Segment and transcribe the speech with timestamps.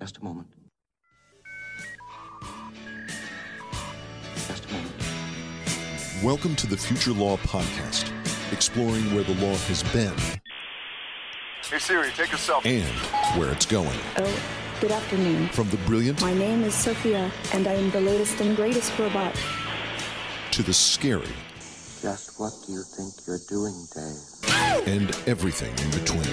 [0.00, 0.48] Just a moment.
[4.46, 4.92] Just a moment.
[6.22, 8.12] Welcome to the Future Law Podcast,
[8.52, 10.12] exploring where the law has been
[11.70, 12.66] Hey Siri, take a selfie.
[12.66, 13.98] and where it's going.
[14.18, 14.42] Oh,
[14.80, 15.48] good afternoon.
[15.48, 19.34] From the brilliant My name is Sophia, and I am the latest and greatest robot.
[20.52, 21.26] to the scary
[22.02, 24.33] Just what do you think you're doing, Dave?
[24.86, 26.24] And everything in between.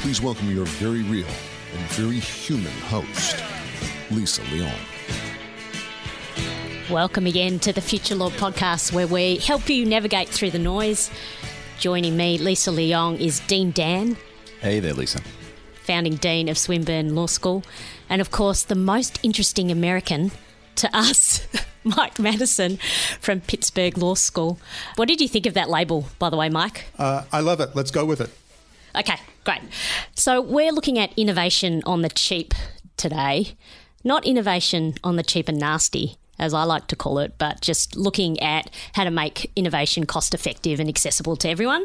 [0.00, 3.36] Please welcome your very real and very human host,
[4.10, 4.72] Lisa Leong.
[6.90, 11.10] Welcome again to the Future Law podcast, where we help you navigate through the noise.
[11.78, 14.16] Joining me, Lisa Leong, is Dean Dan,
[14.60, 15.20] Hey there, Lisa.
[15.84, 17.62] founding dean of Swinburne Law School,
[18.08, 20.32] and of course, the most interesting American
[20.76, 21.46] to us,
[21.84, 22.78] Mike Madison
[23.20, 24.58] from Pittsburgh Law School.
[24.96, 26.86] What did you think of that label, by the way, Mike?
[26.98, 27.70] Uh, I love it.
[27.74, 28.30] Let's go with it.
[28.96, 29.60] Okay, great.
[30.14, 32.54] So we're looking at innovation on the cheap
[32.96, 33.56] today,
[34.02, 37.96] not innovation on the cheap and nasty, as I like to call it, but just
[37.96, 41.84] looking at how to make innovation cost effective and accessible to everyone.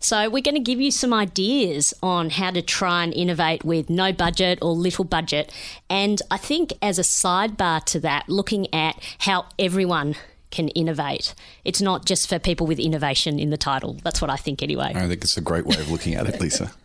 [0.00, 3.90] So we're going to give you some ideas on how to try and innovate with
[3.90, 5.52] no budget or little budget.
[5.90, 10.14] And I think as a sidebar to that, looking at how everyone
[10.50, 11.34] can innovate.
[11.64, 13.98] It's not just for people with innovation in the title.
[14.02, 14.92] That's what I think anyway.
[14.94, 16.72] I think it's a great way of looking at it, Lisa.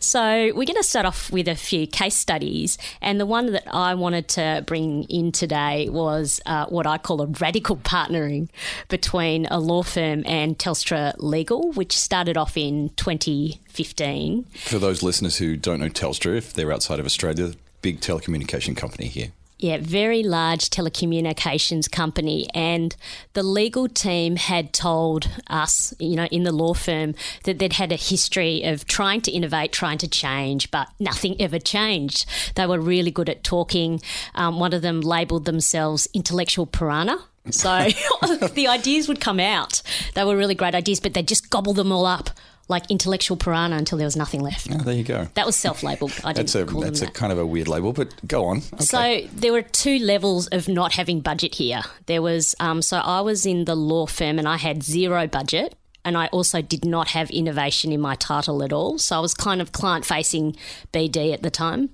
[0.00, 0.20] So,
[0.54, 2.78] we're going to start off with a few case studies.
[3.00, 7.22] And the one that I wanted to bring in today was uh, what I call
[7.22, 8.48] a radical partnering
[8.88, 14.44] between a law firm and Telstra Legal, which started off in 2015.
[14.44, 19.06] For those listeners who don't know Telstra, if they're outside of Australia, big telecommunication company
[19.06, 19.32] here.
[19.58, 22.48] Yeah, very large telecommunications company.
[22.54, 22.94] And
[23.32, 27.90] the legal team had told us, you know, in the law firm, that they'd had
[27.90, 32.24] a history of trying to innovate, trying to change, but nothing ever changed.
[32.54, 34.00] They were really good at talking.
[34.36, 37.24] Um, one of them labelled themselves intellectual piranha.
[37.50, 37.88] So
[38.54, 39.82] the ideas would come out.
[40.14, 42.30] They were really great ideas, but they'd just gobble them all up
[42.68, 44.68] like intellectual piranha until there was nothing left.
[44.70, 45.26] Oh, there you go.
[45.34, 46.12] That was self-labelled.
[46.22, 47.14] I didn't That's a call them that's a that.
[47.14, 48.58] kind of a weird label, but go on.
[48.74, 48.84] Okay.
[48.84, 51.80] So there were two levels of not having budget here.
[52.06, 55.74] There was um, so I was in the law firm and I had zero budget,
[56.04, 58.98] and I also did not have innovation in my title at all.
[58.98, 60.54] So I was kind of client facing
[60.92, 61.90] BD at the time,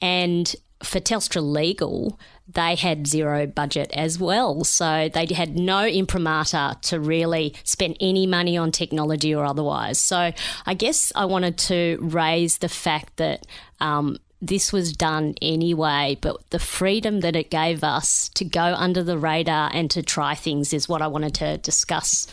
[0.00, 2.18] and for Telstra Legal.
[2.50, 4.64] They had zero budget as well.
[4.64, 9.98] So they had no imprimatur to really spend any money on technology or otherwise.
[9.98, 10.32] So
[10.66, 13.46] I guess I wanted to raise the fact that
[13.80, 19.02] um, this was done anyway, but the freedom that it gave us to go under
[19.02, 22.26] the radar and to try things is what I wanted to discuss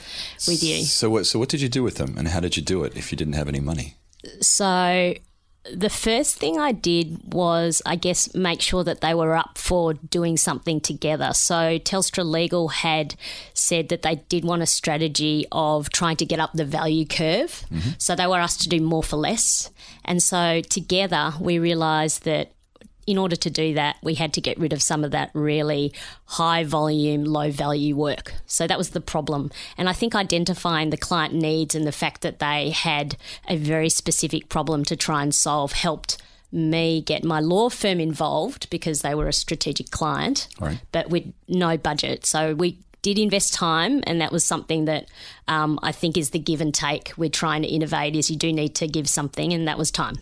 [0.48, 0.84] with you.
[0.84, 2.96] So what so what did you do with them, and how did you do it
[2.96, 3.96] if you didn't have any money?
[4.42, 5.16] So
[5.74, 9.94] the first thing I did was, I guess, make sure that they were up for
[9.94, 11.34] doing something together.
[11.34, 13.16] So Telstra Legal had
[13.54, 17.66] said that they did want a strategy of trying to get up the value curve.
[17.72, 17.90] Mm-hmm.
[17.98, 19.72] So they were asked to do more for less.
[20.04, 22.52] And so together we realised that
[23.08, 25.94] in order to do that, we had to get rid of some of that really
[26.26, 28.34] high volume, low value work.
[28.48, 29.52] So that was the problem.
[29.78, 33.16] And I think identifying the client needs and the fact that they had
[33.48, 36.18] a very specific problem to try and solve helped
[36.52, 40.80] me get my law firm involved because they were a strategic client, Right.
[40.92, 42.26] but with no budget.
[42.26, 45.06] So we did invest time, and that was something that
[45.48, 47.14] um, I think is the give and take.
[47.18, 50.16] We're trying to innovate is you do need to give something, and that was time.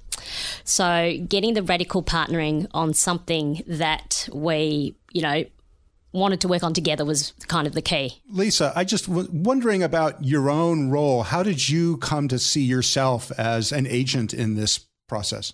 [0.64, 5.46] So getting the radical partnering on something that we, you know,
[6.14, 8.22] wanted to work on together was kind of the key.
[8.30, 11.24] Lisa, I just was wondering about your own role.
[11.24, 15.54] How did you come to see yourself as an agent in this process?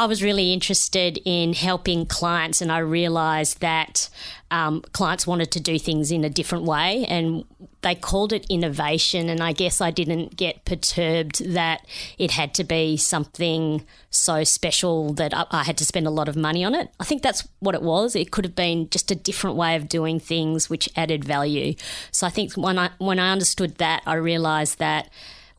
[0.00, 4.08] I was really interested in helping clients, and I realised that
[4.50, 7.44] um, clients wanted to do things in a different way, and
[7.82, 9.28] they called it innovation.
[9.28, 11.84] And I guess I didn't get perturbed that
[12.16, 16.30] it had to be something so special that I, I had to spend a lot
[16.30, 16.88] of money on it.
[16.98, 18.16] I think that's what it was.
[18.16, 21.74] It could have been just a different way of doing things, which added value.
[22.10, 25.10] So I think when I when I understood that, I realised that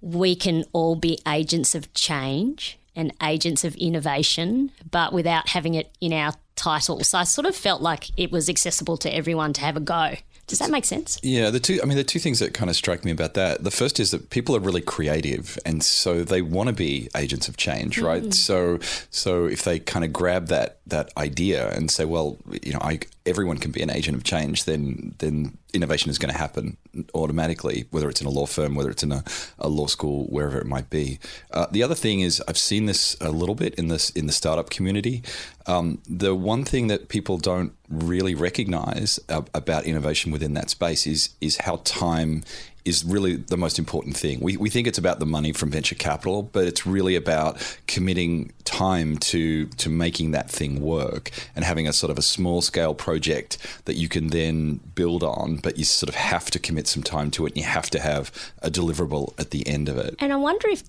[0.01, 5.91] we can all be agents of change and agents of innovation, but without having it
[6.01, 7.03] in our title.
[7.03, 10.15] So I sort of felt like it was accessible to everyone to have a go.
[10.47, 11.17] Does that make sense?
[11.23, 11.79] Yeah, the two.
[11.81, 13.63] I mean, the two things that kind of strike me about that.
[13.63, 17.47] The first is that people are really creative, and so they want to be agents
[17.47, 18.23] of change, right?
[18.23, 18.33] Mm.
[18.33, 18.79] So,
[19.11, 22.99] so if they kind of grab that that idea and say, well, you know, I
[23.25, 26.77] everyone can be an agent of change, then then innovation is going to happen
[27.13, 29.23] automatically, whether it's in a law firm, whether it's in a,
[29.59, 31.19] a law school, wherever it might be.
[31.51, 34.33] Uh, the other thing is I've seen this a little bit in this in the
[34.33, 35.23] startup community.
[35.67, 41.05] Um, the one thing that people don't really recognize uh, about innovation within that space
[41.05, 42.43] is is how time
[42.85, 44.39] is really the most important thing.
[44.39, 48.51] We, we think it's about the money from venture capital, but it's really about committing
[48.63, 52.93] time to to making that thing work and having a sort of a small scale
[52.93, 57.03] project that you can then build on, but you sort of have to commit some
[57.03, 58.31] time to it and you have to have
[58.61, 60.15] a deliverable at the end of it.
[60.19, 60.83] And I wonder if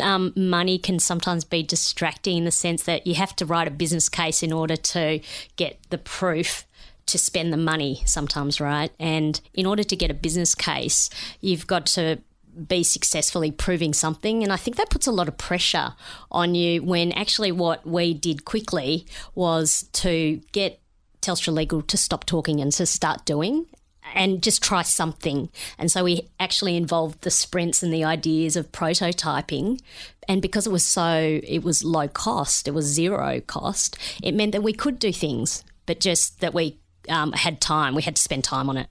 [0.00, 3.70] um, money can sometimes be distracting in the sense that you have to write a
[3.70, 5.20] business case in order to
[5.56, 6.66] get the proof
[7.08, 8.90] to spend the money sometimes, right?
[8.98, 11.10] And in order to get a business case,
[11.40, 12.18] you've got to
[12.66, 14.42] be successfully proving something.
[14.42, 15.94] And I think that puts a lot of pressure
[16.30, 20.80] on you when actually what we did quickly was to get
[21.20, 23.66] Telstra Legal to stop talking and to start doing
[24.14, 25.50] and just try something.
[25.78, 29.80] And so we actually involved the sprints and the ideas of prototyping.
[30.26, 34.52] And because it was so, it was low cost, it was zero cost, it meant
[34.52, 36.78] that we could do things, but just that we
[37.08, 37.94] um, had time.
[37.94, 38.88] We had to spend time on it.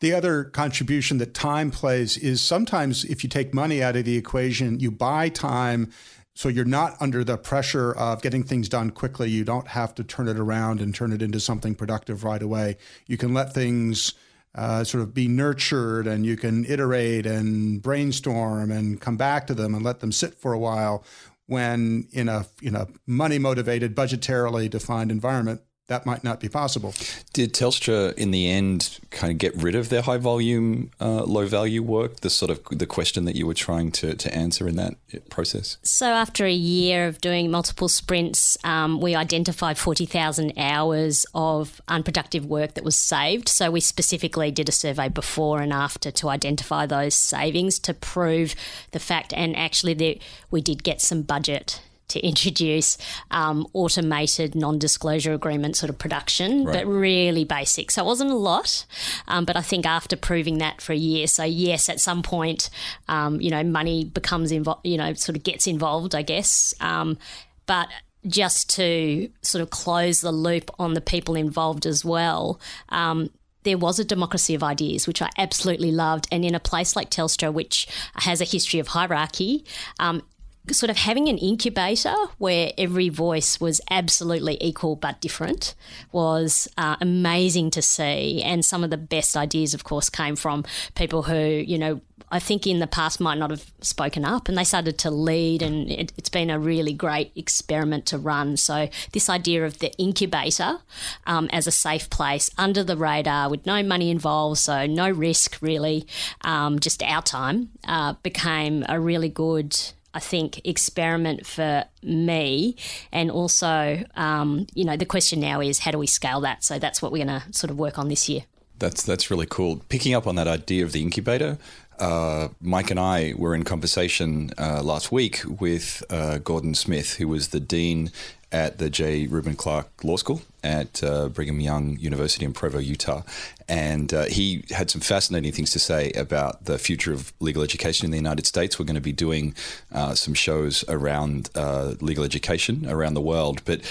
[0.00, 4.16] The other contribution that time plays is sometimes if you take money out of the
[4.16, 5.92] equation, you buy time
[6.34, 9.30] so you're not under the pressure of getting things done quickly.
[9.30, 12.76] You don't have to turn it around and turn it into something productive right away.
[13.06, 14.14] You can let things
[14.54, 19.54] uh, sort of be nurtured and you can iterate and brainstorm and come back to
[19.54, 21.04] them and let them sit for a while
[21.46, 26.94] when in a in a money motivated budgetarily defined environment that might not be possible.
[27.34, 31.46] Did Telstra, in the end, kind of get rid of their high volume, uh, low
[31.46, 32.20] value work?
[32.20, 34.94] The sort of the question that you were trying to, to answer in that
[35.28, 35.76] process.
[35.82, 41.82] So, after a year of doing multiple sprints, um, we identified forty thousand hours of
[41.86, 43.48] unproductive work that was saved.
[43.48, 48.54] So, we specifically did a survey before and after to identify those savings to prove
[48.92, 49.34] the fact.
[49.34, 50.20] And actually,
[50.50, 51.82] we did get some budget
[52.14, 52.96] to introduce
[53.30, 56.72] um, automated non-disclosure agreement sort of production, right.
[56.72, 57.90] but really basic.
[57.90, 58.86] So it wasn't a lot,
[59.28, 62.70] um, but I think after proving that for a year, so yes, at some point,
[63.08, 67.18] um, you know, money becomes involved, you know, sort of gets involved, I guess, um,
[67.66, 67.88] but
[68.26, 72.58] just to sort of close the loop on the people involved as well
[72.88, 73.28] um,
[73.64, 76.28] there was a democracy of ideas, which I absolutely loved.
[76.30, 79.64] And in a place like Telstra, which has a history of hierarchy,
[79.98, 80.22] um,
[80.70, 85.74] sort of having an incubator where every voice was absolutely equal but different
[86.10, 88.42] was uh, amazing to see.
[88.42, 90.64] And some of the best ideas, of course, came from
[90.94, 92.00] people who, you know,
[92.30, 95.62] I think in the past might not have spoken up and they started to lead,
[95.62, 98.56] and it, has been a really great experiment to run.
[98.56, 100.78] So, this idea of the incubator
[101.26, 105.58] um, as a safe place under the radar with no money involved, so no risk
[105.60, 106.06] really,
[106.40, 109.76] um, just our time, uh, became a really good
[110.14, 112.76] I think, experiment for me.
[113.12, 116.64] And also, um, you know, the question now is how do we scale that?
[116.64, 118.44] So that's what we're going to sort of work on this year.
[118.78, 119.82] That's that's really cool.
[119.88, 121.58] Picking up on that idea of the incubator,
[121.98, 127.28] uh, Mike and I were in conversation uh, last week with uh, Gordon Smith, who
[127.28, 128.10] was the dean
[128.50, 129.26] at the J.
[129.26, 133.22] Reuben Clark Law School at uh, Brigham Young University in Provo, Utah.
[133.68, 138.06] And uh, he had some fascinating things to say about the future of legal education
[138.06, 138.78] in the United States.
[138.78, 139.54] We're going to be doing
[139.92, 143.62] uh, some shows around uh, legal education around the world.
[143.64, 143.82] But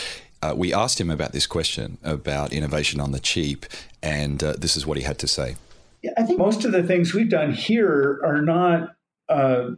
[0.42, 3.65] uh, we asked him about this question about innovation on the cheap,
[4.01, 5.56] and uh, this is what he had to say.
[6.01, 8.89] Yeah, I think most of the things we've done here are not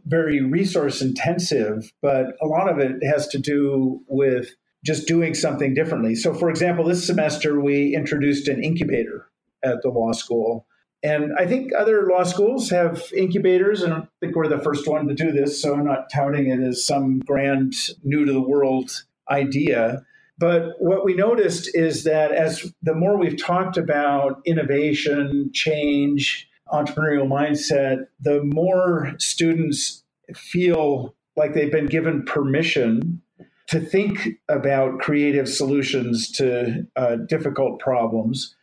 [0.04, 4.50] very resource intensive, but a lot of it has to do with
[4.86, 6.14] just doing something differently.
[6.14, 9.26] So, for example, this semester we introduced an incubator
[9.64, 10.66] at the law school.
[11.02, 15.06] And I think other law schools have incubators, and I think we're the first one
[15.08, 15.60] to do this.
[15.60, 20.04] So I'm not touting it as some grand, new to the world idea.
[20.38, 27.28] But what we noticed is that as the more we've talked about innovation, change, entrepreneurial
[27.28, 33.22] mindset, the more students feel like they've been given permission
[33.68, 38.54] to think about creative solutions to uh, difficult problems.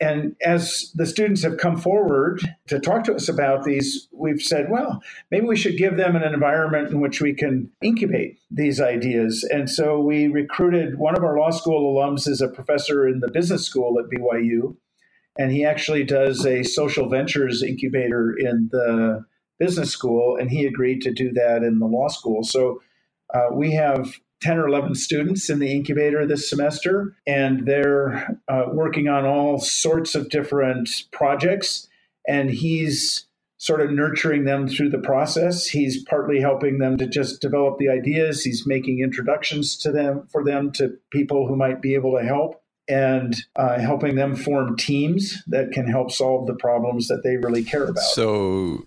[0.00, 4.70] And as the students have come forward to talk to us about these, we've said,
[4.70, 9.46] well, maybe we should give them an environment in which we can incubate these ideas.
[9.50, 13.30] And so we recruited one of our law school alums is a professor in the
[13.30, 14.76] business school at BYU.
[15.38, 19.24] And he actually does a social ventures incubator in the
[19.58, 20.36] business school.
[20.36, 22.42] And he agreed to do that in the law school.
[22.42, 22.80] So
[23.32, 28.64] uh, we have 10 or 11 students in the incubator this semester, and they're uh,
[28.72, 31.88] working on all sorts of different projects.
[32.26, 33.26] And he's
[33.58, 35.66] sort of nurturing them through the process.
[35.66, 38.44] He's partly helping them to just develop the ideas.
[38.44, 42.62] He's making introductions to them for them to people who might be able to help
[42.88, 47.64] and uh, helping them form teams that can help solve the problems that they really
[47.64, 48.02] care about.
[48.02, 48.86] So,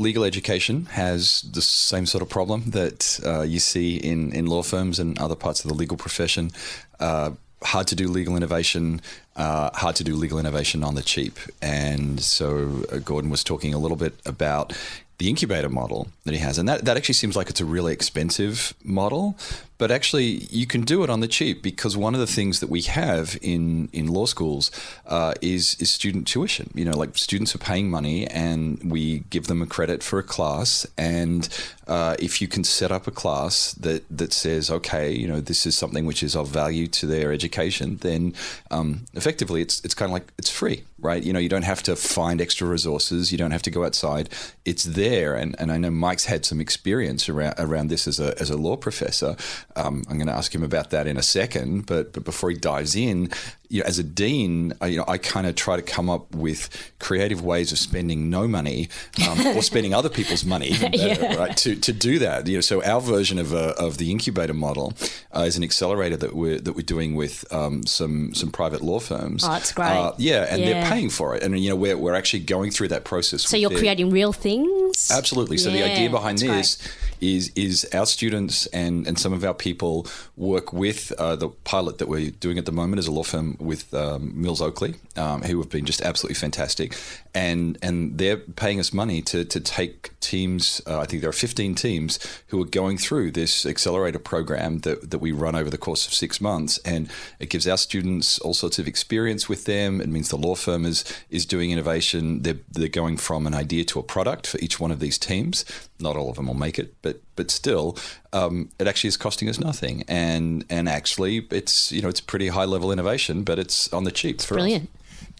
[0.00, 4.62] legal education has the same sort of problem that uh, you see in, in law
[4.62, 6.50] firms and other parts of the legal profession.
[6.98, 9.02] Uh, hard to do legal innovation,
[9.36, 11.38] uh, hard to do legal innovation on the cheap.
[11.62, 14.72] And so uh, Gordon was talking a little bit about
[15.20, 16.56] the incubator model that he has.
[16.56, 19.36] And that, that actually seems like it's a really expensive model,
[19.76, 22.70] but actually you can do it on the cheap because one of the things that
[22.70, 24.70] we have in, in law schools
[25.06, 26.70] uh, is, is student tuition.
[26.74, 30.22] You know, like students are paying money and we give them a credit for a
[30.22, 30.86] class.
[30.96, 31.46] And
[31.86, 35.66] uh, if you can set up a class that, that says, okay, you know, this
[35.66, 38.32] is something which is of value to their education, then
[38.70, 41.22] um, effectively it's, it's kind of like it's free, right?
[41.22, 43.30] You know, you don't have to find extra resources.
[43.32, 44.28] You don't have to go outside.
[44.64, 48.38] It's there and, and I know Mike's had some experience around around this as a
[48.40, 49.36] as a law professor.
[49.76, 52.56] Um, I'm going to ask him about that in a second, but but before he
[52.56, 53.30] dives in,
[53.70, 56.34] you know, as a dean, I, you know, I kind of try to come up
[56.34, 58.88] with creative ways of spending no money
[59.28, 61.34] um, or spending other people's money, better, yeah.
[61.36, 61.56] right?
[61.58, 64.92] To, to do that, you know, so our version of a, of the incubator model
[65.34, 68.98] uh, is an accelerator that we're that we're doing with um, some some private law
[68.98, 69.44] firms.
[69.44, 69.86] Oh, that's great.
[69.86, 70.72] Uh, yeah, and yeah.
[70.72, 73.42] they're paying for it, and you know, we're we're actually going through that process.
[73.42, 75.12] So you're creating real things.
[75.12, 75.58] Absolutely.
[75.58, 76.76] So yeah, the idea behind this.
[76.76, 81.48] Great is is our students and, and some of our people work with uh, the
[81.48, 84.94] pilot that we're doing at the moment as a law firm with um, Mills Oakley,
[85.16, 86.96] um, who have been just absolutely fantastic,
[87.34, 90.80] and and they're paying us money to to take teams.
[90.86, 95.10] Uh, I think there are 15 teams who are going through this accelerator program that
[95.10, 98.54] that we run over the course of six months, and it gives our students all
[98.54, 100.00] sorts of experience with them.
[100.00, 102.42] It means the law firm is is doing innovation.
[102.42, 105.64] They're they're going from an idea to a product for each one of these teams.
[105.98, 107.96] Not all of them will make it, but but but still,
[108.32, 110.04] um, it actually is costing us nothing.
[110.08, 114.12] And and actually, it's you know it's pretty high level innovation, but it's on the
[114.12, 114.84] cheap for Brilliant.
[114.84, 114.90] us.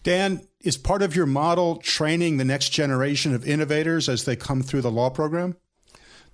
[0.03, 4.63] Dan, is part of your model training the next generation of innovators as they come
[4.63, 5.55] through the law program?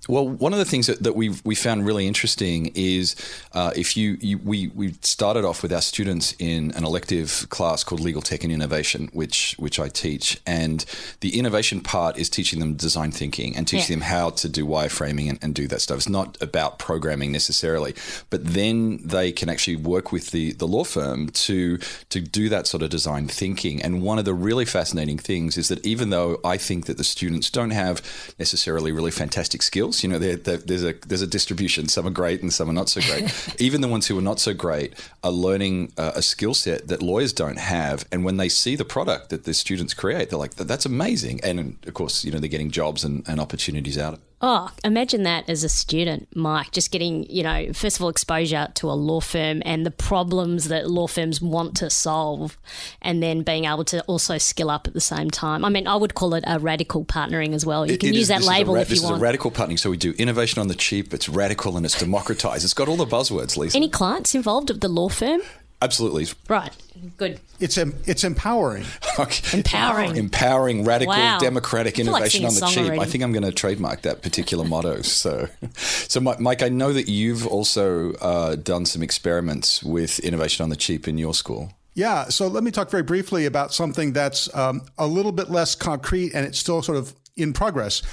[0.08, 3.16] Well, one of the things that, that we we found really interesting is
[3.51, 7.84] uh, if you, you, we we started off with our students in an elective class
[7.84, 10.86] called Legal Tech and Innovation, which which I teach, and
[11.20, 14.06] the innovation part is teaching them design thinking and teaching yeah.
[14.08, 15.98] them how to do wireframing and, and do that stuff.
[15.98, 17.94] It's not about programming necessarily,
[18.30, 22.66] but then they can actually work with the the law firm to to do that
[22.66, 23.82] sort of design thinking.
[23.82, 27.04] And one of the really fascinating things is that even though I think that the
[27.04, 28.01] students don't have
[28.39, 31.88] necessarily really fantastic skills You know, they're, they're, there's a there's a distribution.
[31.88, 33.34] Some are great and some are not so great.
[33.60, 37.01] Even the ones who are not so great are learning uh, a skill set that
[37.01, 38.06] lawyers don't have.
[38.12, 41.77] And when they see the product that the students create, they're like, "That's amazing!" And
[41.86, 44.27] of course, you know, they're getting jobs and, and opportunities out of it.
[44.39, 48.67] Oh, imagine that as a student, Mike, just getting, you know, first of all, exposure
[48.75, 52.56] to a law firm and the problems that law firms want to solve,
[53.01, 55.65] and then being able to also skill up at the same time.
[55.65, 57.88] I mean, I would call it a radical partnering as well.
[57.88, 59.13] You it, can it use is, that label ra- if you want.
[59.13, 59.79] This is a radical partnering.
[59.79, 62.63] So we do innovation on the cheap, it's radical and it's democratized.
[62.63, 63.75] It's got all the buzzwords, Lisa.
[63.75, 65.41] Any clients involved of the law firm?
[65.82, 66.26] Absolutely.
[66.50, 66.72] Right.
[67.18, 67.40] Good.
[67.60, 68.86] It's it's empowering.
[69.20, 69.58] Okay.
[69.58, 70.16] Empowering.
[70.16, 71.40] Empowering, radical, Wow.
[71.40, 73.02] democratic I feel like innovation on the singing a song cheap.
[73.02, 75.02] I think I'm going to trademark that particular motto.
[75.02, 80.70] So, so Mike, I know that you've also uh, done some experiments with innovation on
[80.70, 81.72] the cheap in your school.
[81.96, 85.74] Yeah, so let me talk very briefly about something that's um, a little bit less
[85.74, 88.04] concrete and it's still sort of in progress.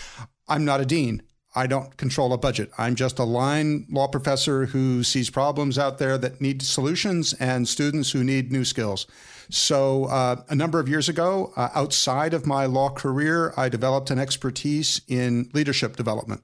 [0.49, 1.23] I'm not a dean.
[1.55, 2.71] I don't control a budget.
[2.79, 7.69] I'm just a line law professor who sees problems out there that need solutions and
[7.69, 9.07] students who need new skills.
[9.51, 14.11] So, uh, a number of years ago, uh, outside of my law career, I developed
[14.11, 16.43] an expertise in leadership development.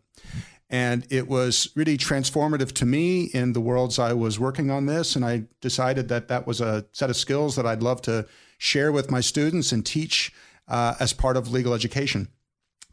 [0.69, 5.17] And it was really transformative to me in the worlds I was working on this.
[5.17, 8.27] And I decided that that was a set of skills that I'd love to
[8.59, 10.33] share with my students and teach
[10.69, 12.29] uh, as part of legal education.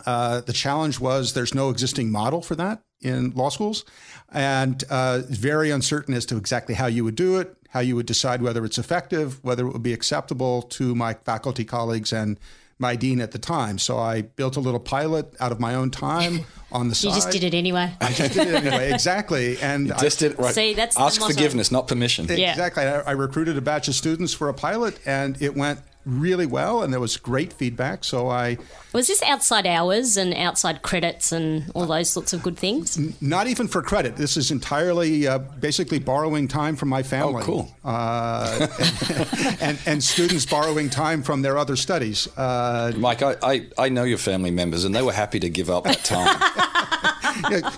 [0.06, 3.86] Uh, the challenge was there's no existing model for that in law schools,
[4.32, 8.06] and uh, very uncertain as to exactly how you would do it, how you would
[8.06, 12.40] decide whether it's effective, whether it would be acceptable to my faculty colleagues and
[12.80, 13.80] my dean at the time.
[13.80, 17.10] So I built a little pilot out of my own time on the side.
[17.10, 17.92] You just did it anyway.
[18.02, 19.58] I just did it anyway, exactly.
[19.60, 20.54] And I- Just did it right.
[20.54, 22.28] See, that's Ask forgiveness, not permission.
[22.30, 22.52] Yeah.
[22.52, 22.84] Exactly.
[22.84, 26.82] I, I recruited a batch of students for a pilot, and it went really well,
[26.82, 28.04] and there was great feedback.
[28.04, 28.58] So I
[28.94, 32.98] Was this outside hours and outside credits and all those sorts of good things?
[33.22, 34.16] not even for credit.
[34.16, 37.44] This is entirely uh, basically borrowing time from my family.
[37.44, 37.76] Oh, cool.
[37.84, 42.28] Uh, and, and, and students borrowing time from their other studies.
[42.38, 45.70] Uh, Mike, I, I, I know your family members, and they were happy to give
[45.70, 46.38] up that time.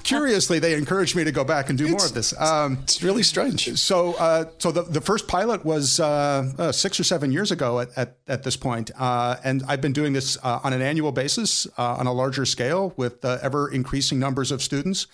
[0.04, 2.40] curiously, they encouraged me to go back and do more of this.
[2.40, 3.78] Um, it's really strange.
[3.80, 7.80] So, uh, so the, the first pilot was uh, uh, six or seven years ago
[7.80, 8.92] at, at, at this point.
[8.98, 12.46] Uh, and I've been doing this uh, on an annual basis uh, on a larger
[12.46, 15.08] scale with ever increasing numbers of students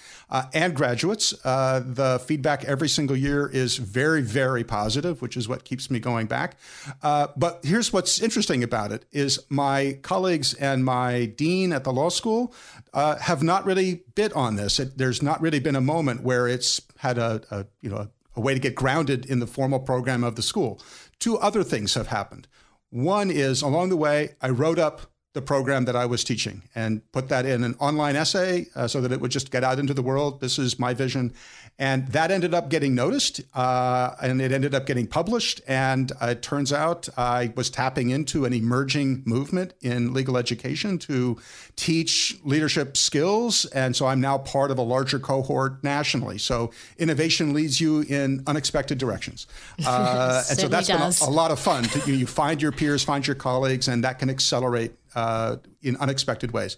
[0.53, 1.31] and graduates.
[1.31, 6.27] the feedback every single year is very, very positive, which is what keeps me going
[6.27, 6.57] back.
[7.01, 12.09] but here's what's interesting about it is my colleagues and my dean at the law
[12.09, 12.53] school
[12.93, 14.79] have not really bit on this.
[14.79, 18.41] It, there's not really been a moment where it's had a, a you know a
[18.41, 20.79] way to get grounded in the formal program of the school.
[21.17, 22.47] Two other things have happened.
[22.91, 27.01] One is along the way, I wrote up the program that I was teaching and
[27.11, 29.93] put that in an online essay uh, so that it would just get out into
[29.93, 30.39] the world.
[30.39, 31.33] This is my vision.
[31.77, 35.59] And that ended up getting noticed uh, and it ended up getting published.
[35.67, 40.97] And uh, it turns out I was tapping into an emerging movement in legal education
[40.99, 41.37] to
[41.75, 43.65] teach leadership skills.
[43.65, 46.37] And so I'm now part of a larger cohort nationally.
[46.37, 49.45] So innovation leads you in unexpected directions.
[49.85, 51.19] Uh, and so that's does.
[51.19, 51.83] been a, a, lot of fun.
[51.83, 55.97] To, you, you find your peers, find your colleagues, and that can accelerate uh, in
[55.97, 56.77] unexpected ways.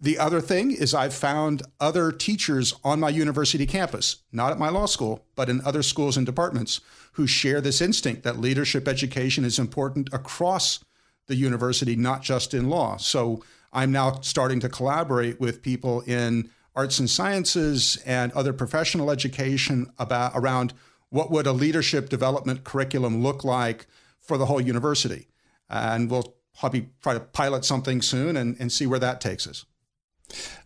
[0.00, 4.68] The other thing is I've found other teachers on my university campus, not at my
[4.68, 6.80] law school, but in other schools and departments,
[7.12, 10.84] who share this instinct that leadership education is important across
[11.26, 12.96] the university, not just in law.
[12.96, 19.10] So I'm now starting to collaborate with people in arts and sciences and other professional
[19.10, 20.74] education about around
[21.08, 23.86] what would a leadership development curriculum look like
[24.18, 25.28] for the whole university.
[25.70, 29.64] And we'll probably try to pilot something soon and, and see where that takes us.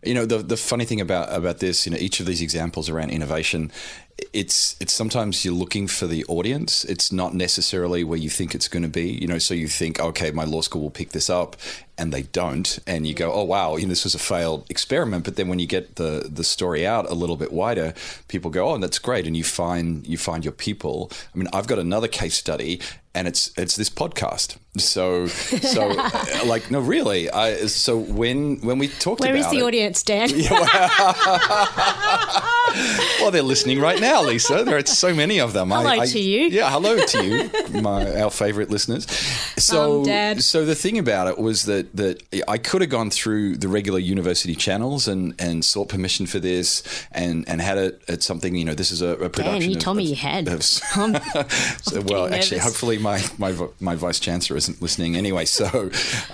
[0.03, 2.89] You know, the the funny thing about about this, you know, each of these examples
[2.89, 3.71] around innovation,
[4.33, 6.83] it's it's sometimes you're looking for the audience.
[6.85, 9.09] It's not necessarily where you think it's going to be.
[9.09, 11.57] You know, so you think, okay, my law school will pick this up,
[11.97, 15.25] and they don't, and you go, oh wow, you know, this was a failed experiment.
[15.25, 17.93] But then when you get the the story out a little bit wider,
[18.27, 21.11] people go, oh, that's great, and you find you find your people.
[21.33, 22.81] I mean, I've got another case study,
[23.13, 24.57] and it's it's this podcast.
[24.77, 25.87] So so
[26.45, 27.29] like no, really.
[27.29, 30.29] I, so when when we talked Where about is the it, audience, Dan?
[33.19, 34.63] Well, they're listening right now, Lisa.
[34.63, 35.69] There are so many of them.
[35.69, 36.47] Hello I, I, to you.
[36.47, 39.09] Yeah, hello to you, my our favorite listeners.
[39.57, 40.03] So,
[40.37, 43.99] so the thing about it was that that I could have gone through the regular
[43.99, 48.55] university channels and and sought permission for this and and had it at something.
[48.55, 49.61] You know, this is a, a production.
[49.61, 50.47] Dan, you of, told me you had.
[50.47, 55.45] Of, so, well, actually, hopefully my, my my vice chancellor isn't listening anyway.
[55.45, 55.65] So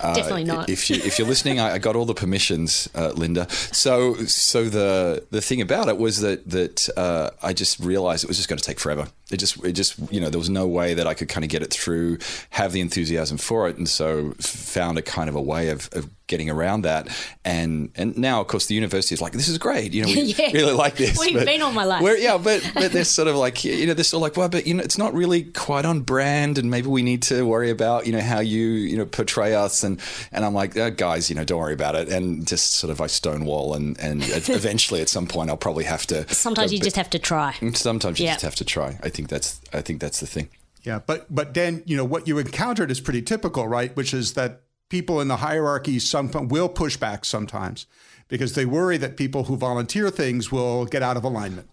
[0.00, 0.70] uh, definitely not.
[0.70, 3.50] If you if you're listening, I, I got all the permissions, uh, Linda.
[3.50, 8.28] So so the the thing about it was that that uh, I just realized it
[8.28, 9.08] was just going to take forever.
[9.30, 11.50] It just it just you know there was no way that I could kind of
[11.50, 12.18] get it through,
[12.50, 16.08] have the enthusiasm for it, and so found a kind of a way of, of
[16.26, 17.08] getting around that.
[17.44, 19.92] And and now, of course, the university is like, this is great.
[19.94, 20.50] You know, we yeah.
[20.52, 21.18] really like this.
[21.18, 22.02] We've been all my life.
[22.18, 24.66] yeah, but but they're sort of like, you know, they're sort of like, well, but
[24.66, 28.06] you know, it's not really quite on brand, and maybe we need to worry about,
[28.06, 29.82] you know, how you you know portray us.
[29.82, 30.00] And
[30.32, 32.08] and I'm like, oh, guys, you know, don't worry about it.
[32.08, 36.06] And just sort of I stonewall, and and eventually at some point I'll probably have
[36.08, 36.32] to.
[36.34, 37.52] Sometimes you just have to try.
[37.60, 38.98] Mm, sometimes you just have to try.
[39.02, 40.48] I think that's I think that's the thing.
[40.82, 43.94] Yeah, but but then you know what you encountered is pretty typical, right?
[43.96, 47.86] Which is that people in the hierarchy some will push back sometimes
[48.28, 51.68] because they worry that people who volunteer things will get out of alignment.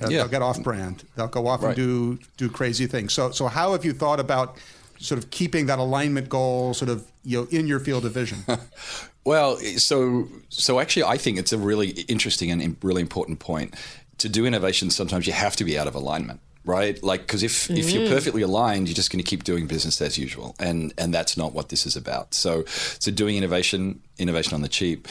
[0.00, 0.18] Uh, yeah.
[0.18, 1.04] They'll get off brand.
[1.16, 1.68] They'll go off right.
[1.70, 3.12] and do do crazy things.
[3.12, 4.58] So so how have you thought about
[4.98, 8.44] sort of keeping that alignment goal sort of you know in your field of vision?
[9.24, 13.74] well, so so actually I think it's a really interesting and really important point.
[14.18, 17.02] To do innovation sometimes you have to be out of alignment right?
[17.02, 17.76] Like, because if, mm-hmm.
[17.76, 18.14] if you're mm-hmm.
[18.14, 21.52] perfectly aligned, you're just going to keep doing business as usual, and and that's not
[21.52, 22.34] what this is about.
[22.34, 25.08] So, so doing innovation, innovation on the cheap,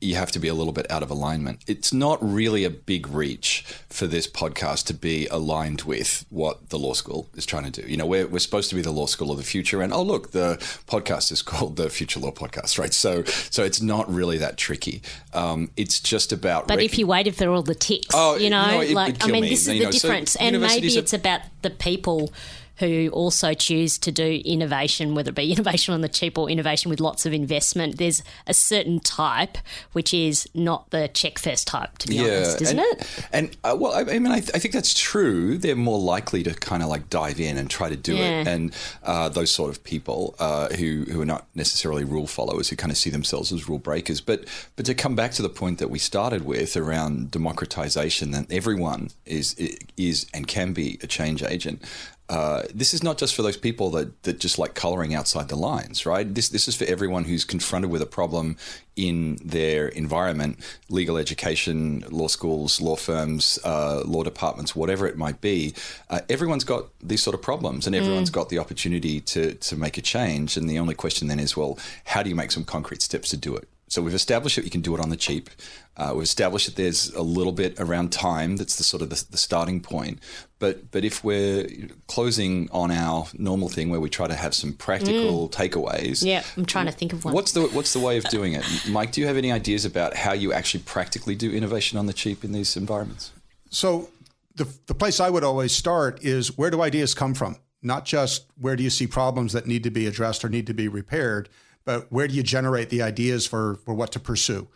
[0.00, 1.60] you have to be a little bit out of alignment.
[1.66, 6.78] It's not really a big reach for this podcast to be aligned with what the
[6.78, 7.88] law school is trying to do.
[7.88, 10.02] You know, we're, we're supposed to be the law school of the future, and oh
[10.02, 12.92] look, the podcast is called the Future Law Podcast, right?
[12.92, 15.02] So, so it's not really that tricky.
[15.32, 16.68] Um, it's just about.
[16.68, 19.28] But rec- if you waited for all the ticks, oh, you know, it, like I
[19.28, 19.50] mean, me.
[19.50, 22.32] this is you the know, difference, so and maybe it's about the people
[22.78, 26.90] who also choose to do innovation, whether it be innovation on the cheap or innovation
[26.90, 29.58] with lots of investment, there's a certain type
[29.92, 33.26] which is not the check first type, to be honest, isn't and, it?
[33.32, 35.56] And uh, well, I, I mean, I, th- I think that's true.
[35.58, 38.40] They're more likely to kind of like dive in and try to do Yeah.
[38.40, 42.68] it, and uh, those sort of people uh, who who are not necessarily rule followers,
[42.68, 44.20] who kind of see themselves as rule breakers.
[44.20, 44.44] But
[44.76, 49.10] but to come back to the point that we started with around democratization, that everyone
[49.26, 49.54] is
[49.96, 51.82] is and can be a change agent.
[52.28, 55.56] Uh, this is not just for those people that, that just like coloring outside the
[55.56, 56.34] lines, right?
[56.34, 58.56] This this is for everyone who's confronted with a problem
[58.96, 60.58] in their environment,
[60.88, 65.74] legal education, law schools, law firms, uh, law departments, whatever it might be.
[66.08, 69.98] Uh, everyone's got these sort of problems, and everyone's got the opportunity to to make
[69.98, 70.56] a change.
[70.56, 73.36] And the only question then is, well, how do you make some concrete steps to
[73.36, 73.68] do it?
[73.94, 75.48] So we've established that you can do it on the cheap.
[75.96, 78.56] Uh, we've established that there's a little bit around time.
[78.56, 80.18] That's the sort of the, the starting point.
[80.58, 81.68] But but if we're
[82.08, 86.66] closing on our normal thing where we try to have some practical takeaways, Yeah, I'm
[86.66, 87.34] trying to think of one.
[87.34, 89.12] What's the what's the way of doing it, Mike?
[89.12, 92.42] Do you have any ideas about how you actually practically do innovation on the cheap
[92.42, 93.30] in these environments?
[93.70, 94.08] So
[94.56, 97.58] the the place I would always start is where do ideas come from?
[97.80, 100.74] Not just where do you see problems that need to be addressed or need to
[100.74, 101.48] be repaired,
[101.84, 104.68] but where do you generate the ideas for for what to pursue?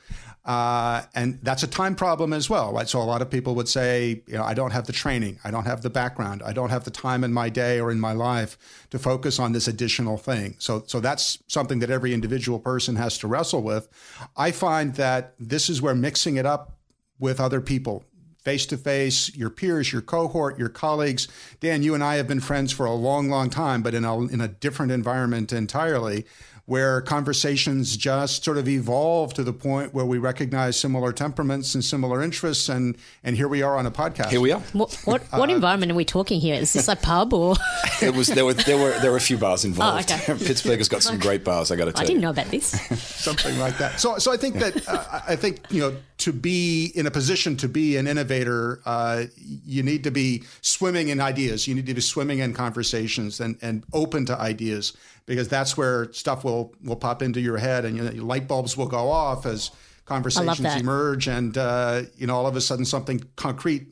[0.44, 2.72] Uh, and that's a time problem as well.
[2.72, 2.88] Right?
[2.88, 5.50] So a lot of people would say, you know, I don't have the training, I
[5.50, 8.12] don't have the background, I don't have the time in my day or in my
[8.12, 8.56] life
[8.90, 10.56] to focus on this additional thing.
[10.58, 13.88] So so that's something that every individual person has to wrestle with.
[14.36, 16.78] I find that this is where mixing it up
[17.18, 18.04] with other people
[18.48, 21.28] face to face, your peers, your cohort, your colleagues.
[21.60, 24.20] Dan, you and I have been friends for a long, long time, but in a,
[24.28, 26.24] in a different environment entirely,
[26.68, 31.82] where conversations just sort of evolve to the point where we recognize similar temperaments and
[31.82, 32.68] similar interests.
[32.68, 34.28] And, and here we are on a podcast.
[34.28, 34.60] Here we are.
[34.74, 36.54] What what, Uh, environment are we talking here?
[36.54, 37.56] Is this a pub or?
[38.02, 40.12] It was there were there were there were a few bars involved.
[40.12, 40.44] Oh, okay.
[40.46, 41.72] Pittsburgh has got some great bars.
[41.72, 42.04] I got to tell you.
[42.04, 42.66] I didn't know about this.
[43.00, 43.98] something like that.
[43.98, 47.56] So, so I think that uh, I think you know to be in a position
[47.56, 49.24] to be an innovator, uh,
[49.66, 51.66] you need to be swimming in ideas.
[51.66, 54.92] You need to be swimming in conversations and and open to ideas
[55.28, 58.76] because that's where stuff will will pop into your head and you know, light bulbs
[58.76, 59.70] will go off as
[60.06, 63.88] conversations emerge and uh, you know all of a sudden something concrete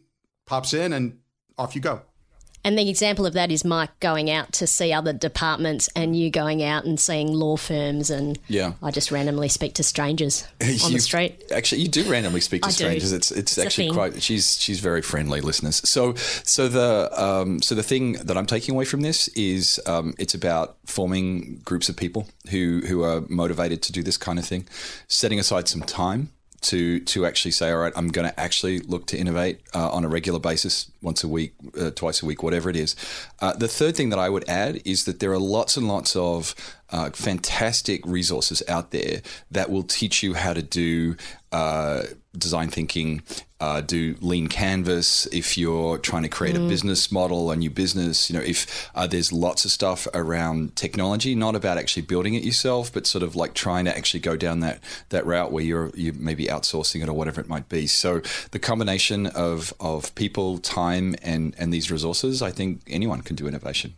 [0.46, 1.18] pops in and
[1.59, 2.01] off you go.
[2.67, 6.31] And the example of that is Mike going out to see other departments and you
[6.31, 8.73] going out and seeing law firms and Yeah.
[8.83, 10.43] I just randomly speak to strangers
[10.85, 11.45] on the street.
[11.53, 12.75] Actually, you do randomly speak to I do.
[12.75, 13.13] strangers.
[13.13, 14.21] It's it's, It's actually quite.
[14.21, 15.81] She's she's very friendly, listeners.
[15.89, 20.15] So so the um, so the thing that I'm taking away from this is um,
[20.19, 24.45] it's about forming groups of people who who are motivated to do this kind of
[24.45, 24.67] thing,
[25.07, 26.31] setting aside some time.
[26.62, 30.05] To, to actually say, all right, I'm going to actually look to innovate uh, on
[30.05, 32.97] a regular basis, once a week, uh, twice a week, whatever it is.
[33.40, 36.16] Uh, the third thing that I would add is that there are lots and lots
[36.16, 36.55] of
[36.90, 41.16] uh, fantastic resources out there that will teach you how to do
[41.57, 42.03] uh,
[42.37, 43.23] design thinking,
[43.61, 45.25] uh, do lean canvas.
[45.33, 49.07] If you're trying to create a business model, a new business, you know, if uh,
[49.07, 53.37] there's lots of stuff around technology, not about actually building it yourself, but sort of
[53.37, 57.09] like trying to actually go down that that route where you're you maybe outsourcing it
[57.09, 57.87] or whatever it might be.
[57.87, 63.35] So the combination of of people, time, and and these resources, I think anyone can
[63.35, 63.95] do innovation.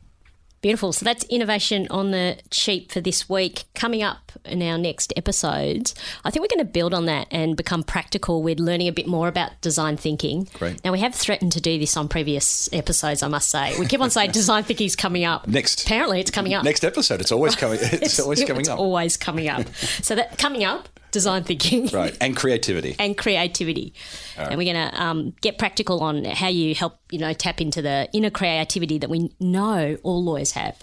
[0.61, 0.92] Beautiful.
[0.92, 3.64] So that's innovation on the cheap for this week.
[3.75, 5.94] Coming up in our next episodes,
[6.25, 9.07] I think we're going to build on that and become practical with learning a bit
[9.07, 10.49] more about design thinking.
[10.55, 10.83] Great.
[10.85, 13.79] Now, we have threatened to do this on previous episodes, I must say.
[13.79, 15.47] We keep on saying design thinking is coming up.
[15.47, 15.85] Next.
[15.85, 16.64] Apparently, it's coming up.
[16.64, 17.79] Next episode, it's always coming.
[17.92, 18.79] It's, always coming it's up.
[18.79, 19.66] always coming up.
[20.03, 21.88] So that coming up, design thinking.
[21.92, 22.97] Right, and creativity.
[22.99, 23.94] and creativity.
[24.37, 27.83] And we're going to um, get practical on how you help, you know, tap into
[27.83, 30.77] the inner creativity that we know all lawyers have.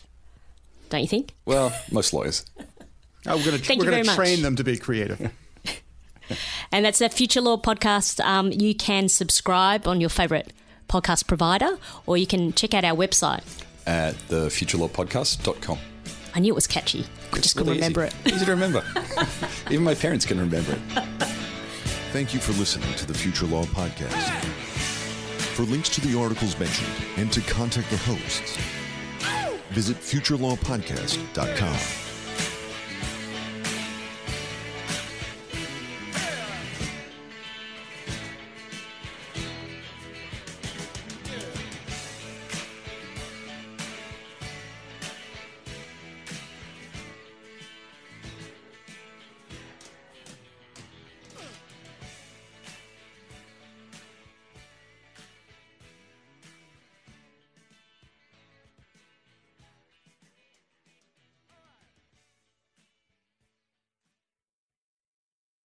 [0.90, 1.34] Don't you think?
[1.46, 2.46] Well, most lawyers.
[3.28, 4.42] Oh, we're going to Thank we're you going to train much.
[4.44, 5.32] them to be creative.
[6.72, 8.20] And that's the Future Law podcast.
[8.24, 10.52] Um, you can subscribe on your favourite
[10.90, 13.44] podcast provider, or you can check out our website.
[13.86, 15.78] At thefuturelawpodcast.com.
[16.36, 17.06] I knew it was catchy.
[17.34, 18.16] I just couldn't Really remember easy.
[18.26, 18.34] it.
[18.36, 18.84] Easy to remember.
[19.72, 20.80] Even my parents can remember it.
[22.12, 24.44] Thank you for listening to the Future Law Podcast.
[25.56, 28.58] For links to the articles mentioned and to contact the hosts,
[29.72, 32.05] visit futurelawpodcast.com.